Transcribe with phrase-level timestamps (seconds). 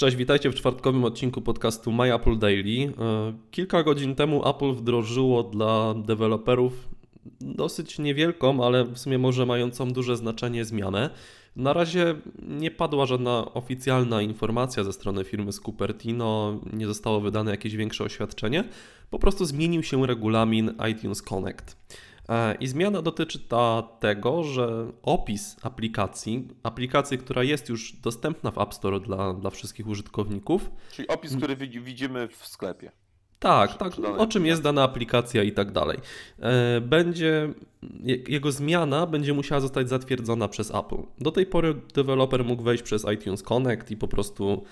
[0.00, 2.92] Cześć, witajcie w czwartkowym odcinku podcastu My Apple Daily.
[2.98, 6.88] E, kilka godzin temu Apple wdrożyło dla deweloperów
[7.40, 11.10] dosyć niewielką, ale w sumie może mającą duże znaczenie zmianę.
[11.56, 12.14] Na razie
[12.48, 18.04] nie padła żadna oficjalna informacja ze strony firmy z Cupertino, nie zostało wydane jakieś większe
[18.04, 18.64] oświadczenie.
[19.10, 21.76] Po prostu zmienił się regulamin iTunes Connect.
[22.28, 28.58] E, I zmiana dotyczy ta tego, że opis aplikacji, aplikacji, która jest już dostępna w
[28.58, 30.70] App Store dla, dla wszystkich użytkowników.
[30.92, 32.92] Czyli opis, który widzimy w sklepie.
[33.38, 35.98] Tak, tak, o czym jest dana aplikacja i tak dalej.
[36.38, 37.54] E, będzie,
[38.28, 41.02] jego zmiana będzie musiała zostać zatwierdzona przez Apple.
[41.18, 44.64] Do tej pory deweloper mógł wejść przez iTunes Connect i po prostu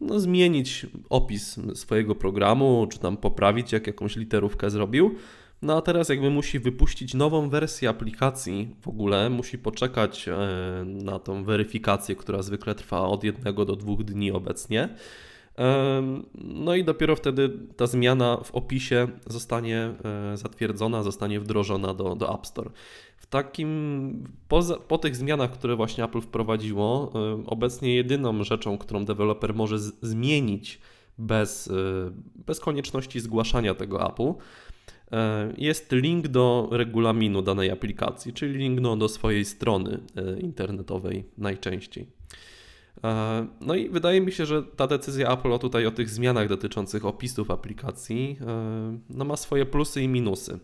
[0.00, 5.14] no, zmienić opis swojego programu, czy tam poprawić, jak jakąś literówkę zrobił.
[5.62, 10.36] No a teraz jakby musi wypuścić nową wersję aplikacji w ogóle, musi poczekać e,
[10.84, 14.88] na tą weryfikację, która zwykle trwa od jednego do dwóch dni obecnie.
[15.58, 16.02] E,
[16.34, 22.34] no i dopiero wtedy ta zmiana w opisie zostanie e, zatwierdzona, zostanie wdrożona do, do
[22.34, 22.70] App Store.
[23.16, 27.12] W takim, poza, po tych zmianach, które właśnie Apple wprowadziło,
[27.46, 30.80] obecnie jedyną rzeczą, którą deweloper może z, zmienić
[31.18, 31.72] bez,
[32.34, 34.32] bez konieczności zgłaszania tego Apple,
[35.56, 42.06] jest link do regulaminu danej aplikacji, czyli link do, do swojej strony e, internetowej najczęściej.
[43.04, 47.06] E, no i wydaje mi się, że ta decyzja Apple tutaj o tych zmianach dotyczących
[47.06, 48.38] opisów aplikacji
[49.10, 50.58] no ma swoje plusy i minusy.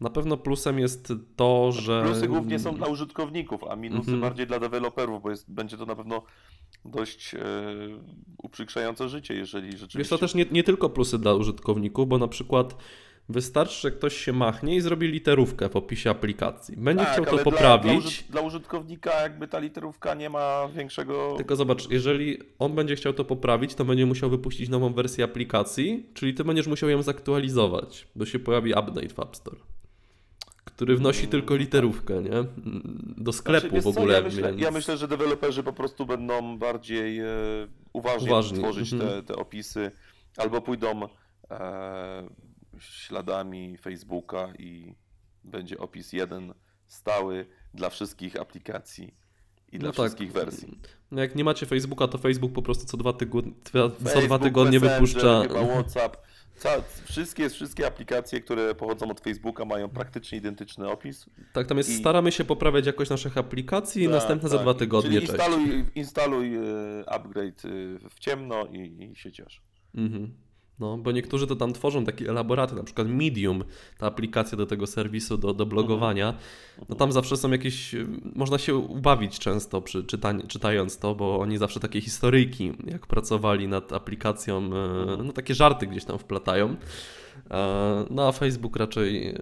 [0.00, 2.02] Na pewno plusem jest to, znaczy, że.
[2.04, 4.22] Plusy głównie są dla użytkowników, a minusy mm -hmm.
[4.22, 6.22] bardziej dla deweloperów, bo jest, będzie to na pewno
[6.84, 7.38] dość e,
[8.42, 9.98] uprzykrzające życie, jeżeli rzeczywiście.
[9.98, 12.76] Jest to też nie, nie tylko plusy dla użytkowników, bo na przykład
[13.28, 16.76] Wystarczy, że ktoś się machnie i zrobi literówkę w opisie aplikacji.
[16.76, 18.22] Będzie tak, chciał to poprawić.
[18.22, 21.34] Dla, dla, użytkownika jakby ta literówka nie ma większego.
[21.36, 26.06] Tylko zobacz, jeżeli on będzie chciał to poprawić, to będzie musiał wypuścić nową wersję aplikacji,
[26.14, 29.56] czyli ty będziesz musiał ją zaktualizować, bo się pojawi update w App Store.
[30.64, 31.30] Który wnosi hmm.
[31.30, 32.44] tylko literówkę, nie?
[33.16, 34.14] Do sklepu znaczy, w ogóle.
[34.14, 34.62] Co, ja, myślę, więc...
[34.62, 37.26] ja, myślę, że deweloperzy po prostu będą bardziej e,
[37.92, 38.58] uważnie Uważni.
[38.58, 39.24] tworzyć te, mhm.
[39.24, 39.90] te opisy,
[40.36, 41.02] albo pójdą.
[41.50, 42.28] E,
[42.80, 44.94] śladami Facebooka i
[45.44, 46.54] będzie opis jeden
[46.86, 49.14] stały dla wszystkich aplikacji
[49.72, 50.04] i dla no tak.
[50.04, 50.80] wszystkich wersji.
[51.10, 53.52] No jak nie macie Facebooka, to Facebook po prostu co dwa, tygodnie,
[54.12, 55.42] co dwa tygodnie wypuszcza.
[55.42, 56.16] Chyba WhatsApp.
[56.56, 56.70] Ca
[57.04, 61.26] wszystkie, wszystkie aplikacje, które pochodzą od Facebooka mają praktycznie identyczny opis.
[61.52, 61.94] Tak, tam jest, I...
[61.94, 64.58] staramy się poprawiać jakość naszych aplikacji i tak, następne tak.
[64.58, 65.20] za dwa tygodnie.
[65.20, 66.60] Czyli instaluj, instaluj e,
[67.06, 67.68] upgrade e,
[68.10, 69.62] w ciemno i, i się ciesz.
[69.94, 70.34] Mhm.
[70.80, 73.64] No, bo niektórzy to tam tworzą takie elaboraty, na przykład Medium,
[73.98, 76.34] ta aplikacja do tego serwisu, do, do blogowania.
[76.88, 77.94] No tam zawsze są jakieś,
[78.34, 83.68] można się ubawić często przy czytaniu, czytając to, bo oni zawsze takie historyjki, jak pracowali
[83.68, 86.76] nad aplikacją, e, no takie żarty gdzieś tam wplatają.
[88.10, 89.34] No a Facebook raczej e,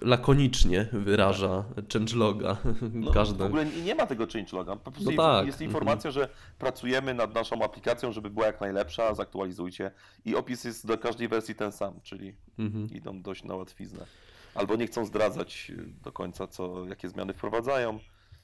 [0.00, 2.56] lakonicznie wyraża changeloga.
[2.92, 3.44] No, Każde...
[3.44, 4.76] W ogóle nie ma tego changeloga.
[4.76, 5.46] Po prostu no tak.
[5.46, 6.12] jest informacja, mhm.
[6.12, 9.90] że pracujemy nad naszą aplikacją, żeby była jak najlepsza, zaktualizujcie.
[10.24, 12.90] I opis jest do każdej wersji ten sam, czyli mhm.
[12.90, 14.06] idą dość na łatwiznę.
[14.54, 15.72] Albo nie chcą zdradzać
[16.04, 17.98] do końca, co, jakie zmiany wprowadzają.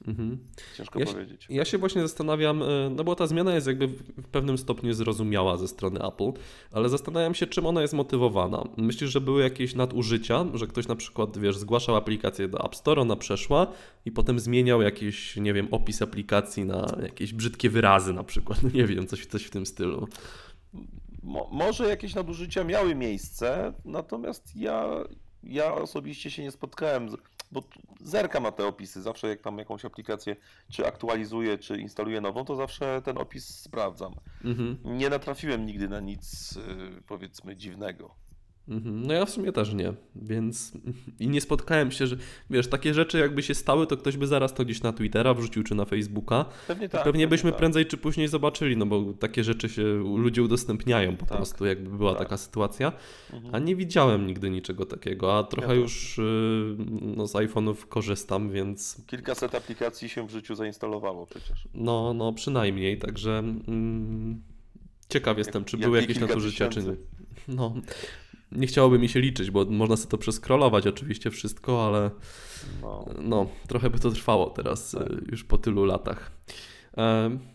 [0.07, 0.37] Mhm.
[0.77, 1.47] Ciężko ja powiedzieć.
[1.49, 2.65] Ja się właśnie zastanawiam, e,
[2.95, 6.31] no bo ta zmiana jest jakby w pewnym stopniu zrozumiała ze strony Apple,
[6.71, 8.63] ale zastanawiam się, czym ona jest motywowana.
[8.77, 13.01] Myślisz, że były jakieś nadużycia, że ktoś na przykład, wiesz, zgłaszał aplikację do App Store,
[13.01, 13.67] ona przeszła
[14.05, 18.85] i potem zmieniał jakiś, nie wiem, opis aplikacji na jakieś brzydkie wyrazy na przykład, nie
[18.85, 20.07] wiem, coś, coś w tym stylu.
[21.23, 24.85] Mo może jakieś nadużycia miały miejsce, natomiast ja,
[25.43, 27.15] ja osobiście się nie spotkałem z
[27.51, 27.63] bo
[28.01, 30.35] zerkam na te opisy, zawsze jak tam jakąś aplikację
[30.71, 34.15] czy aktualizuję, czy instaluję nową, to zawsze ten opis sprawdzam.
[34.43, 34.77] Mhm.
[34.85, 38.15] Nie natrafiłem nigdy na nic y, powiedzmy dziwnego.
[38.69, 39.07] Mhm.
[39.07, 40.71] No ja w sumie też nie, więc
[41.19, 42.17] i nie spotkałem się, że
[42.49, 45.63] wiesz, takie rzeczy jakby się stały, to ktoś by zaraz to gdzieś na Twittera wrzucił
[45.63, 46.45] czy na Facebooka.
[46.67, 47.03] Pewnie tak.
[47.03, 47.57] Pewnie byśmy tak.
[47.57, 49.83] prędzej czy później zobaczyli, no bo takie rzeczy się
[50.17, 51.37] ludzie udostępniają po tak.
[51.37, 52.19] prostu, jakby była tak.
[52.19, 52.91] taka sytuacja.
[53.33, 53.55] Mhm.
[53.55, 58.49] A nie widziałem nigdy niczego takiego, a trochę ja już y, no, z iPhone'ów korzystam,
[58.51, 59.01] więc...
[59.07, 61.67] Kilkaset aplikacji się w życiu zainstalowało przecież.
[61.73, 64.41] No, no przynajmniej, także mm,
[65.09, 66.95] ciekaw jestem, czy jak, były jakieś nadużycia, czy nie.
[67.47, 67.73] No,
[68.51, 72.11] nie chciałoby mi się liczyć, bo można sobie to przeskrolować oczywiście wszystko, ale
[72.81, 75.31] no, no trochę by to trwało teraz tak.
[75.31, 76.31] już po tylu latach.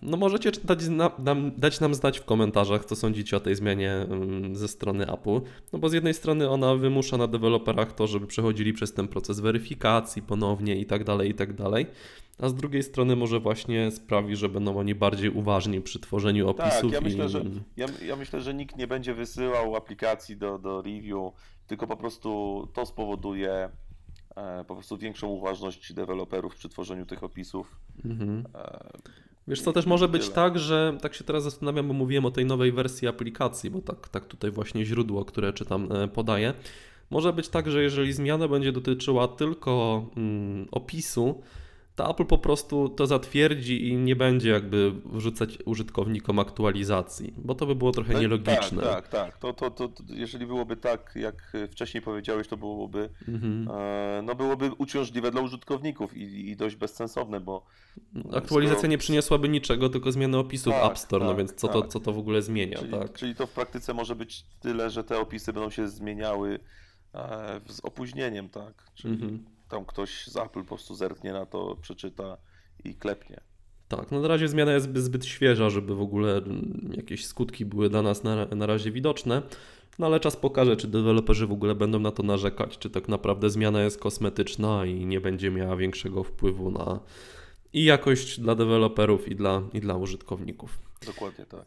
[0.02, 4.06] No możecie dać, na, nam, dać nam znać w komentarzach, co sądzicie o tej zmianie
[4.52, 5.40] ze strony Apple.
[5.72, 9.40] No bo z jednej strony ona wymusza na deweloperach to, żeby przechodzili przez ten proces
[9.40, 11.86] weryfikacji ponownie i tak dalej, i tak dalej.
[12.38, 16.82] A z drugiej strony może właśnie sprawi, że będą oni bardziej uważni przy tworzeniu opisów.
[16.82, 17.42] Tak, ja i- myślę, że,
[17.76, 21.32] ja, ja myślę, że nikt nie będzie wysyłał aplikacji do, do review,
[21.66, 23.68] tylko po prostu to spowoduje
[24.66, 27.76] po prostu większą uważność deweloperów przy tworzeniu tych opisów.
[28.04, 28.44] Mhm.
[28.54, 28.88] E,
[29.48, 32.46] Wiesz co, też może być tak, że tak się teraz zastanawiam, bo mówiłem o tej
[32.46, 36.54] nowej wersji aplikacji, bo tak, tak tutaj właśnie źródło, które czytam, e, podaje.
[37.10, 41.42] Może być tak, że jeżeli zmiana będzie dotyczyła tylko mm, opisu,
[41.96, 47.66] to Apple po prostu to zatwierdzi i nie będzie jakby wrzucać użytkownikom aktualizacji, bo to
[47.66, 48.82] by było trochę no, nielogiczne.
[48.82, 49.38] Tak, tak, tak.
[49.38, 53.68] To, to, to, to, jeżeli byłoby tak, jak wcześniej powiedziałeś, to byłoby, Mhm.
[53.70, 57.66] e, no byłoby uciążliwe dla użytkowników i, i dość bezsensowne, bo
[58.32, 61.54] Aktualizacja skoro- nie przyniosłaby niczego, tylko zmianę opisu w Tak, App Store, no tak, więc
[61.54, 61.90] co, to, tak.
[61.90, 63.12] co to w ogóle zmienia, Czyli, tak?
[63.12, 66.58] czyli to w praktyce może być tyle, że te opisy będą się zmieniały
[67.14, 68.90] e, z opóźnieniem, tak?
[68.94, 69.44] Czyli Mhm.
[69.68, 72.36] Tam ktoś z Apple po prostu zerknie na to, przeczyta
[72.84, 73.40] i klepnie.
[73.88, 76.40] Tak, no na razie zmiana jest zbyt, świeża, żeby w ogóle
[76.90, 79.42] jakieś skutki były dla nas na, na razie widoczne.
[79.98, 83.50] No ale czas pokaże, czy deweloperzy w ogóle będą na to narzekać, czy tak naprawdę
[83.50, 87.00] zmiana jest kosmetyczna i nie będzie miała większego wpływu na
[87.72, 90.78] i jakość dla deweloperów, i dla, i dla użytkowników.
[91.06, 91.66] Dokładnie tak.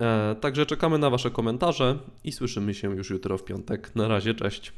[0.00, 3.96] E, także czekamy na Wasze komentarze i słyszymy się już jutro w piątek.
[3.96, 4.72] Na razie, cześć.